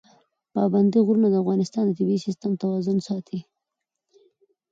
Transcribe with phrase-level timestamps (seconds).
[0.53, 3.39] پابندي غرونه د افغانستان د طبعي سیسټم توازن ساتي.